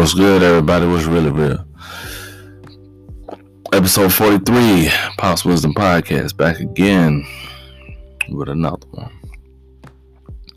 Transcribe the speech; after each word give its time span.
What's 0.00 0.14
good, 0.14 0.42
everybody? 0.42 0.86
What's 0.86 1.04
really 1.04 1.28
real? 1.28 1.62
Episode 3.70 4.10
43, 4.10 4.88
Pops 5.18 5.44
Wisdom 5.44 5.74
Podcast, 5.74 6.38
back 6.38 6.58
again 6.58 7.22
with 8.30 8.48
another 8.48 8.86
one. 8.92 9.12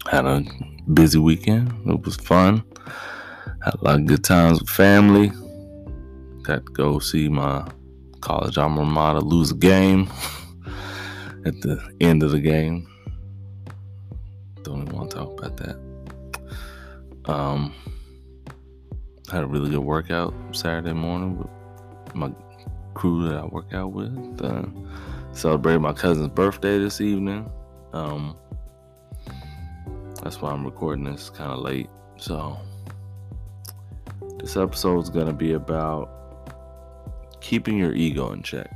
Had 0.10 0.26
a 0.26 0.46
busy 0.94 1.20
weekend. 1.20 1.74
It 1.86 2.06
was 2.06 2.16
fun. 2.16 2.64
Had 3.66 3.74
a 3.74 3.84
lot 3.84 4.00
of 4.00 4.06
good 4.06 4.24
times 4.24 4.62
with 4.62 4.70
family. 4.70 5.30
Got 6.44 6.66
to 6.66 6.72
go 6.72 7.00
see 7.00 7.28
my 7.28 7.70
college 8.22 8.58
alma 8.58 8.86
mater 8.86 9.20
lose 9.20 9.52
a 9.52 9.56
game 9.56 10.10
at 11.46 11.60
the 11.60 11.86
end 12.00 12.24
of 12.24 12.32
the 12.32 12.40
game. 12.40 12.88
Don't 14.62 14.84
even 14.84 14.96
want 14.96 15.12
to 15.12 15.18
talk 15.18 15.38
about 15.38 15.58
that. 15.58 15.78
Um, 17.26 17.74
had 19.34 19.44
a 19.44 19.48
really 19.48 19.72
good 19.72 19.80
workout 19.80 20.32
Saturday 20.52 20.94
morning 20.94 21.40
with 21.40 21.48
my 22.14 22.32
crew 22.94 23.28
that 23.28 23.36
I 23.36 23.46
work 23.46 23.74
out 23.74 23.92
with. 23.92 24.40
Uh, 24.40 24.66
celebrated 25.32 25.80
my 25.80 25.92
cousin's 25.92 26.28
birthday 26.28 26.78
this 26.78 27.02
evening. 27.02 27.50
Um, 27.94 28.38
that's 30.22 30.40
why 30.40 30.52
I'm 30.52 30.64
recording 30.64 31.06
this 31.06 31.32
kind 31.32 31.52
of 31.52 31.60
late. 31.60 31.90
So, 32.18 32.60
this 34.38 34.56
episode 34.56 35.00
is 35.00 35.10
going 35.10 35.26
to 35.26 35.34
be 35.34 35.54
about 35.54 36.12
keeping 37.42 37.76
your 37.76 37.96
ego 37.96 38.34
in 38.34 38.44
check. 38.44 38.72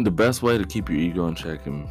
The 0.00 0.10
best 0.10 0.42
way 0.42 0.58
to 0.58 0.64
keep 0.64 0.88
your 0.88 0.98
ego 0.98 1.28
in 1.28 1.36
check 1.36 1.64
and 1.66 1.88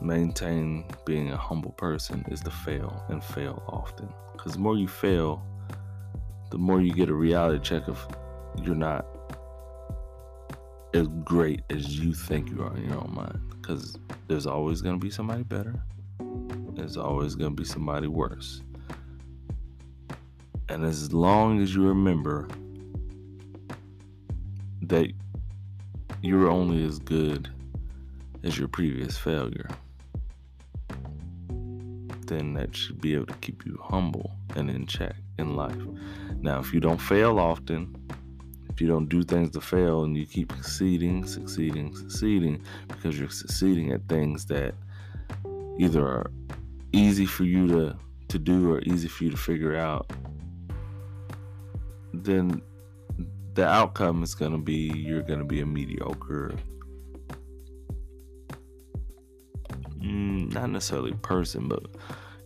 maintain 0.00 0.84
being 1.04 1.30
a 1.32 1.36
humble 1.36 1.72
person 1.72 2.24
is 2.28 2.40
to 2.40 2.50
fail 2.50 3.04
and 3.08 3.22
fail 3.22 3.62
often. 3.68 4.08
Because 4.32 4.54
the 4.54 4.58
more 4.58 4.76
you 4.76 4.88
fail, 4.88 5.42
the 6.50 6.58
more 6.58 6.80
you 6.80 6.92
get 6.92 7.08
a 7.08 7.14
reality 7.14 7.62
check 7.62 7.88
of 7.88 8.06
you're 8.62 8.74
not 8.74 9.06
as 10.94 11.08
great 11.24 11.62
as 11.70 11.98
you 11.98 12.14
think 12.14 12.50
you 12.50 12.62
are 12.62 12.76
in 12.76 12.84
your 12.84 12.98
own 12.98 13.12
mind. 13.14 13.40
Because 13.50 13.98
there's 14.28 14.46
always 14.46 14.80
going 14.80 14.98
to 14.98 15.04
be 15.04 15.10
somebody 15.10 15.42
better, 15.42 15.74
there's 16.74 16.96
always 16.96 17.34
going 17.34 17.50
to 17.50 17.62
be 17.62 17.66
somebody 17.66 18.06
worse. 18.06 18.62
And 20.68 20.84
as 20.84 21.12
long 21.12 21.62
as 21.62 21.74
you 21.74 21.86
remember 21.86 22.48
that 24.82 25.10
you're 26.22 26.48
only 26.48 26.84
as 26.84 26.98
good 26.98 27.48
as 28.42 28.58
your 28.58 28.68
previous 28.68 29.16
failure 29.16 29.68
then 32.26 32.54
that 32.54 32.76
should 32.76 33.00
be 33.00 33.14
able 33.14 33.26
to 33.26 33.34
keep 33.34 33.64
you 33.64 33.78
humble 33.82 34.32
and 34.54 34.70
in 34.70 34.86
check 34.86 35.16
in 35.38 35.56
life. 35.56 35.76
Now, 36.40 36.60
if 36.60 36.72
you 36.72 36.80
don't 36.80 37.00
fail 37.00 37.38
often, 37.38 37.94
if 38.70 38.80
you 38.80 38.86
don't 38.86 39.08
do 39.08 39.22
things 39.22 39.50
to 39.52 39.60
fail 39.60 40.04
and 40.04 40.16
you 40.16 40.26
keep 40.26 40.52
succeeding, 40.52 41.26
succeeding, 41.26 41.94
succeeding, 41.94 42.62
because 42.88 43.18
you're 43.18 43.30
succeeding 43.30 43.92
at 43.92 44.06
things 44.08 44.46
that 44.46 44.74
either 45.78 46.04
are 46.04 46.30
easy 46.92 47.26
for 47.26 47.44
you 47.44 47.66
to, 47.68 47.96
to 48.28 48.38
do 48.38 48.72
or 48.72 48.80
easy 48.82 49.08
for 49.08 49.24
you 49.24 49.30
to 49.30 49.36
figure 49.36 49.76
out, 49.76 50.10
then 52.12 52.60
the 53.54 53.66
outcome 53.66 54.22
is 54.22 54.34
going 54.34 54.52
to 54.52 54.58
be 54.58 54.92
you're 54.94 55.22
going 55.22 55.38
to 55.38 55.44
be 55.44 55.60
a 55.60 55.66
mediocre 55.66 56.54
not 60.56 60.70
necessarily 60.70 61.12
person, 61.22 61.68
but 61.68 61.84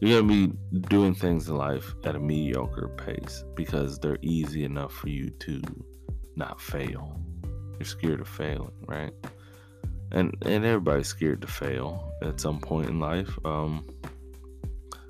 you're 0.00 0.20
gonna 0.20 0.32
be 0.32 0.52
doing 0.88 1.14
things 1.14 1.48
in 1.48 1.56
life 1.56 1.94
at 2.04 2.16
a 2.16 2.18
mediocre 2.18 2.88
pace 2.88 3.44
because 3.54 3.98
they're 3.98 4.18
easy 4.22 4.64
enough 4.64 4.92
for 4.92 5.08
you 5.08 5.30
to 5.30 5.62
not 6.36 6.60
fail. 6.60 7.20
You're 7.78 7.86
scared 7.86 8.20
of 8.20 8.28
failing, 8.28 8.72
right? 8.86 9.12
And 10.12 10.36
and 10.42 10.64
everybody's 10.64 11.06
scared 11.06 11.40
to 11.42 11.46
fail 11.46 12.12
at 12.22 12.40
some 12.40 12.60
point 12.60 12.88
in 12.88 12.98
life. 12.98 13.38
Um, 13.44 13.86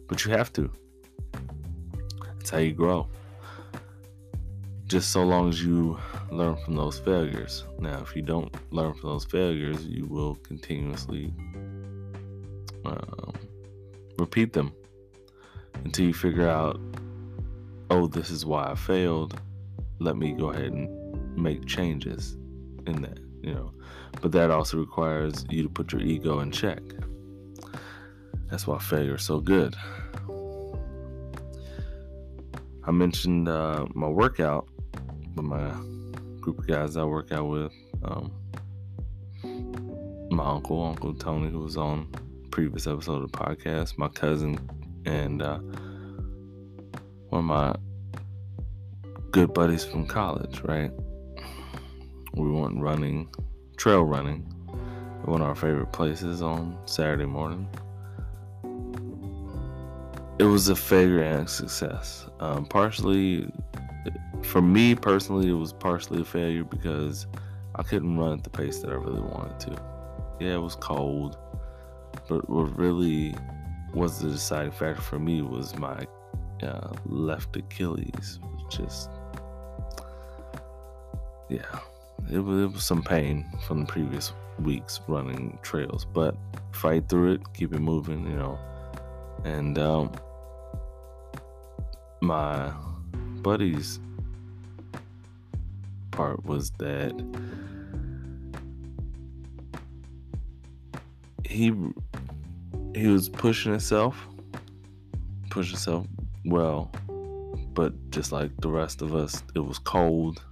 but 0.09 0.25
you 0.25 0.33
have 0.33 0.53
to. 0.55 0.71
It's 2.39 2.51
how 2.51 2.59
you 2.59 2.73
grow. 2.73 3.09
Just 4.87 5.11
so 5.11 5.23
long 5.23 5.49
as 5.49 5.65
you 5.65 5.99
learn 6.33 6.57
from 6.65 6.75
those 6.75 6.99
failures. 6.99 7.65
Now, 7.79 8.01
if 8.01 8.17
you 8.17 8.23
don't 8.23 8.53
learn 8.73 8.93
from 8.95 9.11
those 9.11 9.25
failures, 9.25 9.87
you 9.87 10.07
will 10.07 10.35
continuously 10.37 11.33
um, 12.85 13.33
repeat 14.19 14.53
them 14.53 14.73
until 15.85 16.07
you 16.07 16.15
figure 16.15 16.49
out, 16.49 16.81
oh, 17.91 18.07
this 18.07 18.31
is 18.31 18.45
why 18.45 18.71
I 18.71 18.75
failed. 18.75 19.41
Let 19.99 20.17
me 20.17 20.33
go 20.33 20.51
ahead 20.51 20.73
and 20.73 21.37
make 21.37 21.67
changes 21.67 22.37
in 22.87 23.03
that, 23.03 23.19
you 23.43 23.55
know. 23.55 23.73
But 24.21 24.33
that 24.33 24.51
also 24.51 24.79
requires 24.79 25.45
you 25.49 25.63
to 25.63 25.69
put 25.69 25.93
your 25.93 26.03
ego 26.03 26.41
in 26.41 26.51
check. 26.51 26.83
That's 28.51 28.67
why 28.67 28.79
failure 28.79 29.15
is 29.15 29.23
so 29.23 29.41
good. 29.41 29.77
I 32.85 32.91
mentioned 32.93 33.49
uh, 33.49 33.87
my 33.95 34.09
workout 34.09 34.69
with 35.37 35.45
my 35.45 35.71
group 36.41 36.59
of 36.59 36.67
guys 36.67 36.97
I 36.97 37.05
work 37.05 37.31
out 37.31 37.49
with. 37.49 37.73
Um, 38.03 38.33
my 40.31 40.45
uncle, 40.45 40.83
Uncle 40.85 41.15
Tony, 41.15 41.51
who 41.51 41.61
was 41.61 41.77
on 41.77 42.09
previous 42.51 42.87
episode 42.87 43.23
of 43.23 43.31
the 43.31 43.39
podcast, 43.39 43.97
my 43.97 44.09
cousin 44.09 44.59
and 45.07 45.41
uh, 45.41 45.59
one 47.29 47.39
of 47.39 47.45
my 47.45 47.75
good 49.31 49.55
buddies 49.55 49.85
from 49.85 50.07
college, 50.07 50.61
right? 50.63 50.91
We 52.35 52.51
went 52.51 52.81
running, 52.81 53.29
trail 53.77 54.03
running, 54.03 54.41
one 55.25 55.41
of 55.41 55.47
our 55.47 55.55
favorite 55.55 55.93
places 55.93 56.43
on 56.43 56.77
Saturday 56.87 57.27
morning. 57.27 57.69
It 60.39 60.45
was 60.45 60.69
a 60.69 60.77
failure 60.77 61.23
and 61.23 61.47
a 61.47 61.49
success. 61.49 62.27
Um, 62.41 62.65
partially, 62.67 63.49
for 64.43 64.63
me 64.63 64.95
personally, 64.95 65.49
it 65.51 65.55
was 65.55 65.73
partially 65.73 66.23
a 66.23 66.25
failure 66.25 66.65
because 66.65 67.27
I 67.77 67.83
couldn't 67.83 68.19
run 68.19 68.39
at 68.39 68.45
the 68.45 68.51
pace 68.51 68.81
that 68.81 68.91
I 68.91 68.95
really 68.95 69.21
wanted 69.21 69.61
to. 69.61 69.83
Yeah, 70.41 70.55
it 70.55 70.63
was 70.63 70.75
cold 70.75 71.37
but 72.31 72.49
what 72.49 72.79
really 72.79 73.35
was 73.93 74.21
the 74.21 74.31
deciding 74.31 74.71
factor 74.71 75.03
for 75.03 75.19
me 75.19 75.43
was 75.43 75.77
my 75.77 76.07
uh, 76.63 76.93
left 77.05 77.57
Achilles. 77.57 78.39
Just 78.71 79.11
yeah, 81.49 81.81
it 82.31 82.39
was, 82.39 82.63
it 82.63 82.73
was 82.73 82.85
some 82.85 83.03
pain 83.03 83.45
from 83.67 83.81
the 83.81 83.87
previous 83.87 84.33
weeks 84.61 85.01
running 85.09 85.59
trails, 85.63 86.05
but 86.05 86.37
fight 86.71 87.09
through 87.09 87.33
it, 87.33 87.41
keep 87.53 87.75
it 87.75 87.81
moving, 87.81 88.25
you 88.25 88.37
know. 88.37 88.57
And 89.45 89.77
um, 89.77 90.13
my 92.21 92.73
buddy's 93.43 93.99
part 96.13 96.45
was 96.45 96.71
that 96.79 97.13
he 101.45 101.75
he 102.95 103.07
was 103.07 103.29
pushing 103.29 103.73
himself, 103.73 104.27
pushing 105.51 105.73
himself 105.73 106.07
well, 106.45 106.91
but 107.75 107.93
just 108.11 108.33
like 108.33 108.51
the 108.59 108.69
rest 108.69 109.03
of 109.03 109.15
us, 109.15 109.43
it 109.55 109.61
was 109.61 109.79
cold. 109.79 110.43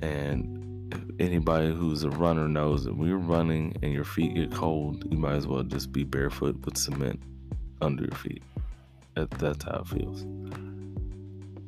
And 0.00 1.14
anybody 1.18 1.72
who's 1.72 2.04
a 2.04 2.10
runner 2.10 2.48
knows 2.48 2.84
that 2.84 2.96
when 2.96 3.08
you're 3.08 3.18
running 3.18 3.76
and 3.82 3.92
your 3.92 4.04
feet 4.04 4.34
get 4.34 4.52
cold, 4.52 5.04
you 5.10 5.18
might 5.18 5.34
as 5.34 5.46
well 5.46 5.62
just 5.62 5.92
be 5.92 6.04
barefoot 6.04 6.64
with 6.64 6.76
cement 6.76 7.20
under 7.80 8.04
your 8.04 8.16
feet. 8.16 8.42
That, 9.14 9.30
that's 9.32 9.64
how 9.64 9.80
it 9.80 9.88
feels. 9.88 10.24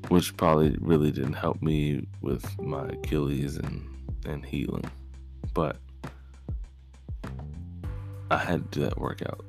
Which 0.08 0.36
probably 0.36 0.76
really 0.80 1.10
didn't 1.10 1.34
help 1.34 1.60
me 1.62 2.06
with 2.20 2.58
my 2.60 2.86
Achilles 2.86 3.56
and, 3.56 3.86
and 4.24 4.44
healing. 4.44 4.90
But 5.52 5.76
I 8.30 8.38
had 8.38 8.70
to 8.70 8.78
do 8.78 8.84
that 8.84 8.98
workout. 8.98 9.44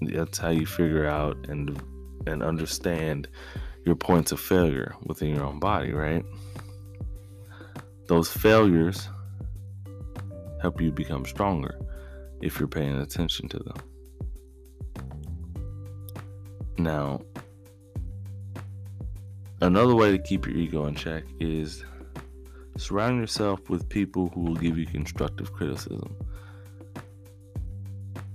That's 0.00 0.38
how 0.38 0.50
you 0.50 0.66
figure 0.66 1.06
out 1.06 1.36
and 1.48 1.80
and 2.26 2.42
understand 2.42 3.28
your 3.84 3.94
points 3.94 4.32
of 4.32 4.40
failure 4.40 4.94
within 5.04 5.34
your 5.34 5.44
own 5.44 5.58
body, 5.58 5.92
right? 5.92 6.24
Those 8.06 8.30
failures 8.30 9.08
help 10.60 10.80
you 10.80 10.92
become 10.92 11.24
stronger 11.24 11.76
if 12.40 12.58
you're 12.58 12.68
paying 12.68 12.98
attention 13.00 13.48
to 13.48 13.58
them. 13.58 13.76
Now, 16.78 17.22
another 19.60 19.94
way 19.94 20.12
to 20.12 20.18
keep 20.18 20.46
your 20.46 20.56
ego 20.56 20.86
in 20.86 20.94
check 20.94 21.24
is 21.40 21.84
surround 22.76 23.20
yourself 23.20 23.68
with 23.68 23.88
people 23.88 24.28
who 24.34 24.40
will 24.40 24.56
give 24.56 24.78
you 24.78 24.86
constructive 24.86 25.52
criticism 25.52 26.16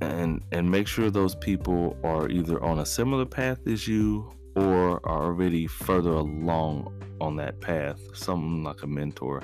and 0.08 0.42
and 0.52 0.70
make 0.70 0.88
sure 0.88 1.10
those 1.10 1.36
people 1.36 1.98
are 2.04 2.30
either 2.30 2.64
on 2.64 2.80
a 2.80 2.86
similar 2.86 3.26
path 3.26 3.60
as 3.68 3.88
you 3.88 4.32
or 4.56 5.00
are 5.06 5.26
already 5.26 5.68
further 5.68 6.12
along 6.12 6.94
on 7.22 7.36
that 7.36 7.60
path. 7.62 8.00
Something 8.16 8.64
like 8.64 8.82
a 8.84 8.88
mentor 8.88 9.44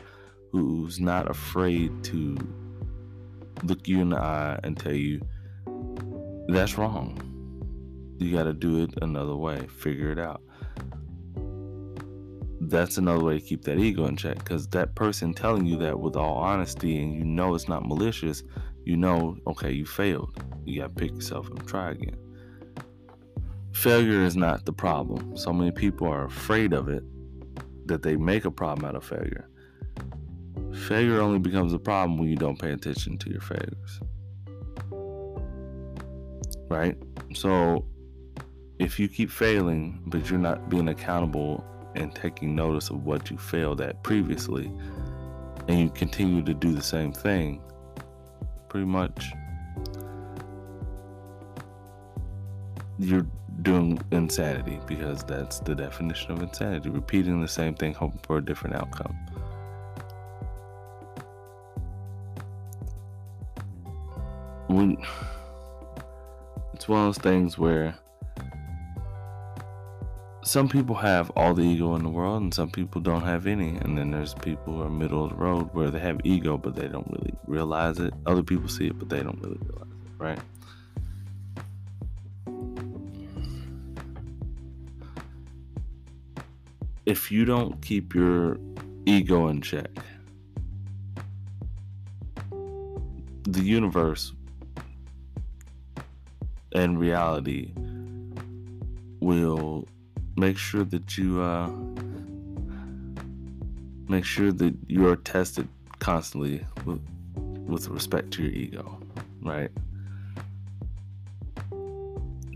who's 0.51 0.99
not 0.99 1.29
afraid 1.29 2.03
to 2.05 2.37
look 3.63 3.87
you 3.87 4.01
in 4.01 4.09
the 4.09 4.17
eye 4.17 4.59
and 4.63 4.77
tell 4.77 4.93
you 4.93 5.21
that's 6.47 6.77
wrong. 6.77 7.19
You 8.19 8.31
got 8.31 8.43
to 8.43 8.53
do 8.53 8.83
it 8.83 8.91
another 9.01 9.35
way. 9.35 9.67
Figure 9.67 10.11
it 10.11 10.19
out 10.19 10.41
that's 12.69 12.97
another 12.97 13.23
way 13.23 13.39
to 13.39 13.45
keep 13.45 13.63
that 13.63 13.79
ego 13.79 14.05
in 14.05 14.15
check 14.15 14.37
because 14.37 14.67
that 14.69 14.95
person 14.95 15.33
telling 15.33 15.65
you 15.65 15.77
that 15.77 15.99
with 15.99 16.15
all 16.15 16.37
honesty 16.37 17.01
and 17.01 17.13
you 17.13 17.23
know 17.23 17.55
it's 17.55 17.67
not 17.67 17.87
malicious 17.87 18.43
you 18.85 18.97
know, 18.97 19.37
okay, 19.47 19.71
you 19.71 19.85
failed. 19.85 20.43
You 20.65 20.81
got 20.81 20.89
to 20.89 20.95
pick 20.95 21.11
yourself 21.11 21.47
up 21.47 21.59
and 21.59 21.67
try 21.67 21.91
again. 21.91 22.17
Failure 23.73 24.23
is 24.23 24.35
not 24.35 24.65
the 24.65 24.73
problem. 24.73 25.35
So 25.37 25.53
many 25.53 25.71
people 25.71 26.07
are 26.07 26.25
afraid 26.25 26.73
of 26.73 26.89
it 26.89 27.03
that 27.87 28.03
they 28.03 28.15
make 28.15 28.45
a 28.45 28.51
problem 28.51 28.85
out 28.87 28.95
of 28.95 29.03
failure. 29.03 29.49
Failure 30.87 31.21
only 31.21 31.39
becomes 31.39 31.73
a 31.73 31.79
problem 31.79 32.17
when 32.17 32.29
you 32.29 32.35
don't 32.35 32.59
pay 32.59 32.71
attention 32.71 33.17
to 33.19 33.29
your 33.29 33.41
failures. 33.41 33.99
Right? 36.69 36.97
So 37.33 37.85
if 38.79 38.99
you 38.99 39.07
keep 39.07 39.31
failing, 39.31 40.01
but 40.07 40.29
you're 40.29 40.39
not 40.39 40.69
being 40.69 40.89
accountable 40.89 41.63
and 41.95 42.13
taking 42.13 42.55
notice 42.55 42.89
of 42.89 43.05
what 43.05 43.29
you 43.29 43.37
failed 43.37 43.81
at 43.81 44.01
previously, 44.03 44.71
and 45.67 45.79
you 45.79 45.89
continue 45.89 46.41
to 46.43 46.53
do 46.53 46.73
the 46.73 46.81
same 46.81 47.11
thing, 47.13 47.61
pretty 48.69 48.85
much 48.85 49.31
you're 52.99 53.25
doing 53.61 53.99
insanity 54.11 54.79
because 54.87 55.23
that's 55.23 55.59
the 55.59 55.75
definition 55.75 56.31
of 56.31 56.41
insanity 56.41 56.89
repeating 56.89 57.41
the 57.41 57.47
same 57.47 57.73
thing 57.75 57.93
hoping 57.93 58.19
for 58.23 58.37
a 58.37 58.43
different 58.43 58.75
outcome. 58.75 59.15
When 64.67 64.97
it's 66.73 66.87
one 66.87 67.07
of 67.07 67.15
those 67.15 67.23
things 67.23 67.57
where 67.57 67.95
some 70.53 70.69
people 70.69 70.93
have 70.93 71.31
all 71.31 71.55
the 71.55 71.63
ego 71.63 71.95
in 71.95 72.03
the 72.03 72.09
world 72.09 72.43
and 72.43 72.53
some 72.53 72.69
people 72.69 73.01
don't 73.01 73.23
have 73.23 73.47
any. 73.47 73.69
And 73.77 73.97
then 73.97 74.11
there's 74.11 74.35
people 74.35 74.75
who 74.75 74.83
are 74.83 74.89
middle 74.89 75.23
of 75.23 75.31
the 75.31 75.35
road 75.35 75.73
where 75.73 75.89
they 75.89 75.97
have 75.97 76.21
ego 76.23 76.59
but 76.59 76.75
they 76.75 76.87
don't 76.87 77.07
really 77.09 77.33
realize 77.47 77.97
it. 77.97 78.13
Other 78.27 78.43
people 78.43 78.69
see 78.69 78.85
it 78.85 78.99
but 78.99 79.09
they 79.09 79.23
don't 79.23 79.41
really 79.41 79.57
realize 79.63 79.87
it 79.89 80.23
right? 80.23 80.39
If 87.07 87.31
you 87.31 87.45
don't 87.45 87.81
keep 87.81 88.13
your 88.13 88.59
ego 89.07 89.47
in 89.47 89.59
check 89.59 89.89
the 93.45 93.63
universe 93.63 94.33
and 96.73 96.99
reality 96.99 97.73
will 99.19 99.87
make 100.43 100.57
sure 100.57 100.83
that 100.83 101.17
you 101.17 101.41
uh, 101.41 101.69
make 104.09 104.25
sure 104.25 104.51
that 104.51 104.75
you 104.87 105.07
are 105.07 105.15
tested 105.15 105.69
constantly 105.99 106.65
with, 106.83 106.99
with 107.65 107.87
respect 107.87 108.31
to 108.31 108.43
your 108.43 108.51
ego, 108.51 108.99
right? 109.41 109.71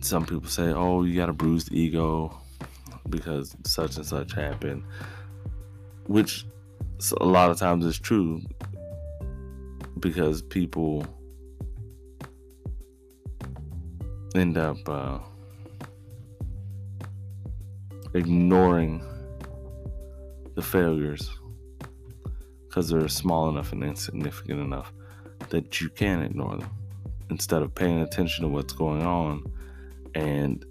Some 0.02 0.26
people 0.26 0.50
say, 0.50 0.74
"Oh, 0.74 1.04
you 1.04 1.16
got 1.16 1.30
a 1.30 1.34
bruised 1.34 1.72
ego 1.72 2.38
because 3.10 3.56
such 3.64 3.96
and 3.96 4.06
such 4.06 4.34
happened," 4.34 4.84
which 6.08 6.46
a 7.22 7.26
lot 7.26 7.52
of 7.52 7.58
times 7.58 7.86
is 7.86 7.98
true 7.98 8.42
because 10.02 10.42
people 10.42 11.06
end 14.36 14.58
up. 14.58 14.78
Uh, 14.90 15.20
ignoring 18.18 19.02
the 20.56 20.62
failures 20.62 21.30
because 22.68 22.90
they're 22.90 23.08
small 23.08 23.50
enough 23.50 23.72
and 23.72 23.84
insignificant 23.84 24.60
enough 24.60 24.92
that 25.50 25.80
you 25.80 25.90
can 25.90 26.22
ignore 26.22 26.58
them 26.58 26.70
instead 27.30 27.62
of 27.62 27.74
paying 27.74 28.02
attention 28.02 28.44
to 28.44 28.50
what's 28.50 28.74
going 28.74 29.04
on 29.04 29.44
and 30.16 30.66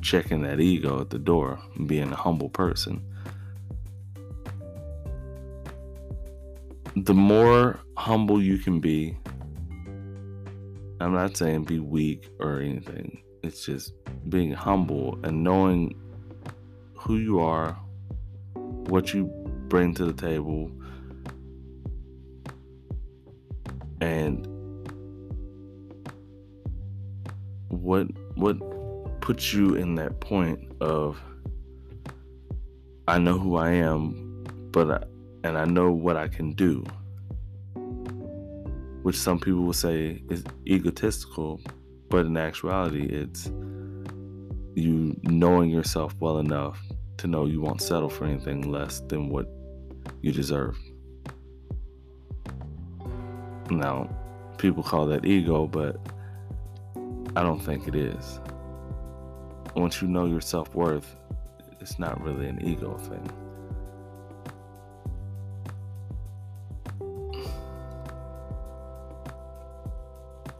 checking 0.00 0.42
that 0.42 0.60
ego 0.60 1.00
at 1.00 1.10
the 1.10 1.18
door 1.18 1.58
and 1.76 1.86
being 1.86 2.12
a 2.12 2.16
humble 2.16 2.48
person. 2.48 3.02
The 6.96 7.14
more 7.14 7.80
humble 7.96 8.42
you 8.42 8.58
can 8.58 8.80
be, 8.80 9.16
I'm 11.00 11.14
not 11.14 11.36
saying 11.36 11.64
be 11.64 11.78
weak 11.78 12.28
or 12.38 12.60
anything, 12.60 13.22
it's 13.42 13.66
just 13.66 13.92
being 14.28 14.52
humble 14.52 15.18
and 15.24 15.42
knowing 15.42 16.00
who 16.94 17.16
you 17.16 17.40
are, 17.40 17.76
what 18.54 19.12
you 19.12 19.24
bring 19.68 19.94
to 19.94 20.04
the 20.04 20.12
table, 20.12 20.70
and 24.00 24.46
what 27.68 28.06
what 28.36 28.56
puts 29.20 29.52
you 29.52 29.74
in 29.74 29.94
that 29.96 30.20
point 30.20 30.60
of 30.80 31.20
I 33.08 33.18
know 33.18 33.38
who 33.38 33.56
I 33.56 33.70
am, 33.72 34.44
but 34.70 34.90
I, 34.90 35.02
and 35.42 35.58
I 35.58 35.64
know 35.64 35.90
what 35.90 36.16
I 36.16 36.28
can 36.28 36.52
do, 36.52 36.84
which 39.02 39.16
some 39.16 39.40
people 39.40 39.62
will 39.62 39.72
say 39.72 40.22
is 40.30 40.44
egotistical, 40.66 41.60
but 42.12 42.26
in 42.26 42.36
actuality, 42.36 43.06
it's 43.06 43.46
you 44.74 45.18
knowing 45.22 45.70
yourself 45.70 46.14
well 46.20 46.40
enough 46.40 46.78
to 47.16 47.26
know 47.26 47.46
you 47.46 47.58
won't 47.58 47.80
settle 47.80 48.10
for 48.10 48.26
anything 48.26 48.70
less 48.70 49.00
than 49.08 49.30
what 49.30 49.46
you 50.20 50.30
deserve. 50.30 50.78
Now, 53.70 54.14
people 54.58 54.82
call 54.82 55.06
that 55.06 55.24
ego, 55.24 55.66
but 55.66 55.96
I 57.34 57.42
don't 57.42 57.60
think 57.60 57.88
it 57.88 57.94
is. 57.94 58.40
Once 59.74 60.02
you 60.02 60.08
know 60.08 60.26
your 60.26 60.42
self 60.42 60.74
worth, 60.74 61.16
it's 61.80 61.98
not 61.98 62.22
really 62.22 62.46
an 62.46 62.60
ego 62.62 62.98
thing. 62.98 63.30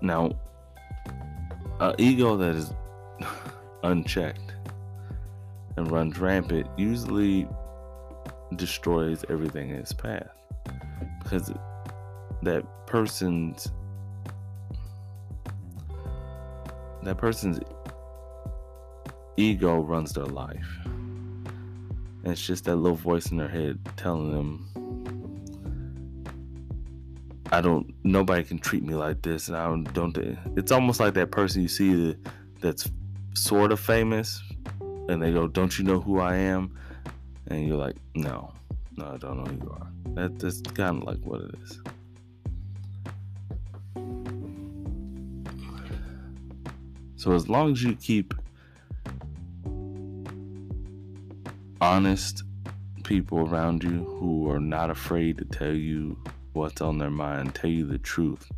Now, 0.01 0.33
an 1.83 1.95
ego 1.99 2.37
that 2.37 2.55
is 2.55 2.73
unchecked 3.83 4.55
and 5.77 5.91
runs 5.91 6.19
rampant 6.19 6.67
usually 6.77 7.49
destroys 8.57 9.25
everything 9.29 9.71
in 9.71 9.77
its 9.77 9.93
path. 9.93 10.29
Because 11.23 11.53
that 12.43 12.65
person's 12.87 13.73
that 17.03 17.19
person's 17.19 17.59
ego 19.37 19.81
runs 19.81 20.13
their 20.13 20.27
life. 20.27 20.69
And 20.85 22.33
it's 22.33 22.47
just 22.47 22.65
that 22.67 22.77
little 22.77 22.97
voice 22.97 23.33
in 23.33 23.39
their 23.39 23.49
head 23.49 23.79
telling 23.97 24.31
them 24.31 24.69
I 27.53 27.61
don't. 27.61 27.95
Nobody 28.03 28.43
can 28.45 28.59
treat 28.59 28.83
me 28.83 28.95
like 28.95 29.21
this, 29.21 29.49
and 29.49 29.57
I 29.59 29.67
don't. 29.67 29.85
don't 29.93 30.17
it's 30.57 30.73
almost 30.73 31.01
like 31.01 31.13
that 31.15 31.31
person 31.31 31.61
you 31.61 31.69
see 31.69 31.95
that, 31.95 32.19
that's 32.63 32.91
sort 33.35 33.73
of 33.73 33.79
famous, 33.79 34.43
and 34.81 35.23
they 35.23 35.33
go, 35.33 35.47
"Don't 35.47 35.79
you 35.79 35.85
know 35.85 36.01
who 36.01 36.19
I 36.19 36.37
am?" 36.37 36.75
And 37.49 37.69
you're 37.69 37.77
like, 37.77 37.97
"No, 38.15 38.55
no, 38.97 39.05
I 39.05 39.19
don't 39.19 39.37
know 39.37 39.45
who 39.45 39.67
you 39.67 39.71
are." 39.71 39.87
That, 40.15 40.39
that's 40.39 40.63
kind 40.63 41.03
of 41.03 41.05
like 41.05 41.19
what 41.25 41.43
it 41.43 41.55
is. 41.63 41.83
So 47.17 47.33
as 47.35 47.51
long 47.51 47.73
as 47.73 47.83
you 47.83 47.95
keep 47.97 48.33
honest 51.83 52.45
people 53.05 53.41
around 53.41 53.85
you 53.85 54.05
who 54.05 54.51
are 54.51 54.59
not 54.59 54.89
afraid 54.89 55.37
to 55.37 55.45
tell 55.45 55.75
you 55.75 56.17
what's 56.53 56.81
on 56.81 56.99
their 56.99 57.11
mind, 57.11 57.55
tell 57.55 57.71
you 57.71 57.87
the 57.87 57.99
truth. 57.99 58.51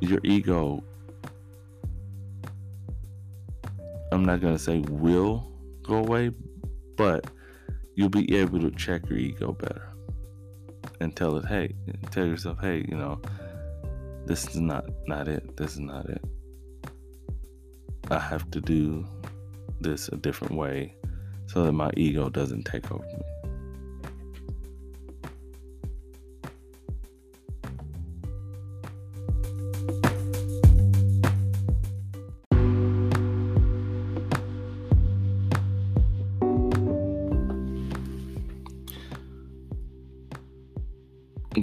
Your 0.00 0.20
ego, 0.24 0.82
I'm 4.12 4.24
not 4.24 4.40
going 4.40 4.56
to 4.56 4.62
say 4.62 4.78
will 4.88 5.50
go 5.82 5.96
away, 5.96 6.30
but 6.96 7.26
you'll 7.94 8.08
be 8.08 8.36
able 8.36 8.60
to 8.60 8.70
check 8.70 9.08
your 9.08 9.18
ego 9.18 9.52
better 9.52 9.90
and 11.00 11.14
tell 11.14 11.36
it, 11.36 11.44
hey, 11.46 11.74
tell 12.10 12.26
yourself, 12.26 12.58
hey, 12.60 12.84
you 12.88 12.96
know, 12.96 13.20
this 14.26 14.46
is 14.48 14.60
not 14.60 14.86
not 15.06 15.28
it. 15.28 15.56
This 15.56 15.72
is 15.72 15.80
not 15.80 16.08
it. 16.08 16.22
I 18.10 18.18
have 18.18 18.50
to 18.52 18.60
do 18.60 19.06
this 19.80 20.08
a 20.08 20.16
different 20.16 20.54
way 20.54 20.94
so 21.46 21.64
that 21.64 21.72
my 21.72 21.90
ego 21.96 22.28
doesn't 22.28 22.64
take 22.64 22.90
over 22.92 23.04
me. 23.04 23.29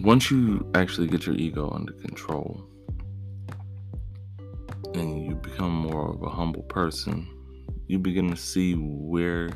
Once 0.08 0.32
you 0.32 0.66
actually 0.74 1.06
get 1.06 1.26
your 1.26 1.36
ego 1.36 1.70
under 1.72 1.92
control 1.92 2.66
and 4.94 5.26
you 5.26 5.36
become 5.36 5.70
more 5.70 6.14
of 6.14 6.22
a 6.24 6.30
humble 6.30 6.64
person, 6.64 7.28
you 7.88 8.00
begin 8.00 8.30
to 8.30 8.38
see 8.38 8.74
where 8.74 9.50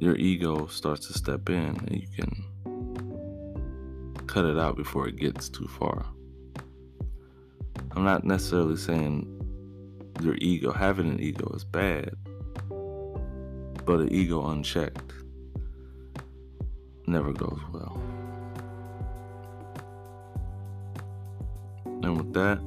your 0.00 0.16
ego 0.16 0.66
starts 0.66 1.06
to 1.06 1.12
step 1.12 1.48
in 1.48 1.68
and 1.86 1.92
you 1.92 2.08
can 2.16 2.44
cut 4.26 4.44
it 4.44 4.58
out 4.58 4.76
before 4.76 5.06
it 5.06 5.14
gets 5.14 5.48
too 5.48 5.68
far. 5.68 6.04
I'm 7.92 8.02
not 8.02 8.24
necessarily 8.24 8.76
saying 8.76 9.24
your 10.20 10.34
ego, 10.38 10.72
having 10.72 11.08
an 11.08 11.20
ego 11.20 11.48
is 11.54 11.62
bad, 11.62 12.10
but 13.84 14.00
an 14.00 14.12
ego 14.12 14.44
unchecked 14.48 15.12
never 17.06 17.32
goes 17.32 17.60
well. 17.72 18.02
And 22.04 22.18
with 22.18 22.34
that, 22.34 22.60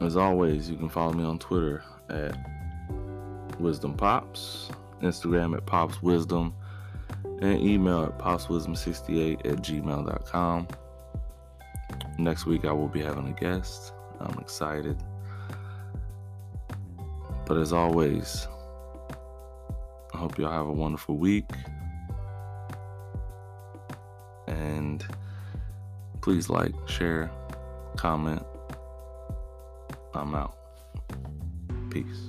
as 0.00 0.16
always, 0.16 0.68
you 0.68 0.76
can 0.76 0.88
follow 0.88 1.12
me 1.12 1.22
on 1.22 1.38
Twitter 1.38 1.84
at 2.08 2.36
Wisdom 3.60 3.94
Pops, 3.94 4.70
Instagram 5.02 5.56
at 5.56 5.64
Pops 5.64 6.02
Wisdom, 6.02 6.52
and 7.40 7.60
email 7.60 8.02
at 8.02 8.18
popswisdom68 8.18 9.46
at 9.46 9.58
gmail.com. 9.58 10.68
Next 12.18 12.46
week, 12.46 12.64
I 12.64 12.72
will 12.72 12.88
be 12.88 13.02
having 13.02 13.28
a 13.28 13.32
guest. 13.32 13.92
I'm 14.18 14.36
excited. 14.40 15.00
But 17.46 17.56
as 17.58 17.72
always, 17.72 18.48
I 20.12 20.18
hope 20.18 20.38
y'all 20.38 20.50
have 20.50 20.66
a 20.66 20.72
wonderful 20.72 21.16
week. 21.16 21.48
Please 26.28 26.50
like, 26.50 26.74
share, 26.86 27.30
comment. 27.96 28.42
I'm 30.12 30.34
out. 30.34 30.54
Peace. 31.88 32.28